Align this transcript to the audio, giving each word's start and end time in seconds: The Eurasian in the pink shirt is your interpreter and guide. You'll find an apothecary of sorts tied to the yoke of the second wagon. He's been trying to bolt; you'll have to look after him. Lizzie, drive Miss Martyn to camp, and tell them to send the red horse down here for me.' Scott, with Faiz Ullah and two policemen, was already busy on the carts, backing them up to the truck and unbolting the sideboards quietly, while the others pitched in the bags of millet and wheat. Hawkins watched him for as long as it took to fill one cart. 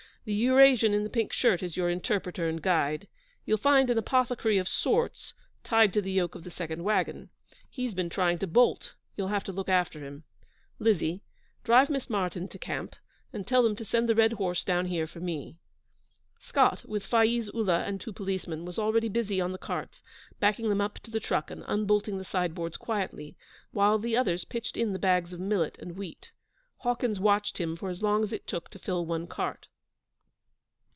The 0.23 0.35
Eurasian 0.35 0.93
in 0.93 1.03
the 1.03 1.09
pink 1.09 1.33
shirt 1.33 1.63
is 1.63 1.75
your 1.75 1.89
interpreter 1.89 2.47
and 2.47 2.61
guide. 2.61 3.07
You'll 3.43 3.57
find 3.57 3.89
an 3.89 3.97
apothecary 3.97 4.59
of 4.59 4.67
sorts 4.67 5.33
tied 5.63 5.91
to 5.93 6.01
the 6.01 6.11
yoke 6.11 6.35
of 6.35 6.43
the 6.43 6.51
second 6.51 6.83
wagon. 6.83 7.31
He's 7.67 7.95
been 7.95 8.07
trying 8.11 8.37
to 8.37 8.45
bolt; 8.45 8.93
you'll 9.17 9.29
have 9.29 9.43
to 9.45 9.51
look 9.51 9.67
after 9.67 9.99
him. 9.99 10.23
Lizzie, 10.77 11.23
drive 11.63 11.89
Miss 11.89 12.07
Martyn 12.07 12.47
to 12.49 12.59
camp, 12.59 12.95
and 13.33 13.47
tell 13.47 13.63
them 13.63 13.75
to 13.77 13.83
send 13.83 14.07
the 14.07 14.13
red 14.13 14.33
horse 14.33 14.63
down 14.63 14.85
here 14.85 15.07
for 15.07 15.19
me.' 15.19 15.57
Scott, 16.37 16.85
with 16.85 17.03
Faiz 17.03 17.49
Ullah 17.51 17.81
and 17.85 17.99
two 17.99 18.13
policemen, 18.13 18.63
was 18.63 18.77
already 18.77 19.09
busy 19.09 19.41
on 19.41 19.51
the 19.51 19.57
carts, 19.57 20.03
backing 20.39 20.69
them 20.69 20.81
up 20.81 20.99
to 20.99 21.09
the 21.09 21.19
truck 21.19 21.49
and 21.49 21.63
unbolting 21.65 22.19
the 22.19 22.23
sideboards 22.25 22.77
quietly, 22.77 23.35
while 23.71 23.97
the 23.97 24.15
others 24.15 24.45
pitched 24.45 24.77
in 24.77 24.93
the 24.93 24.99
bags 24.99 25.33
of 25.33 25.39
millet 25.39 25.79
and 25.79 25.97
wheat. 25.97 26.29
Hawkins 26.77 27.19
watched 27.19 27.57
him 27.57 27.75
for 27.75 27.89
as 27.89 28.03
long 28.03 28.23
as 28.23 28.31
it 28.31 28.45
took 28.45 28.69
to 28.69 28.77
fill 28.77 29.03
one 29.03 29.25
cart. 29.25 29.67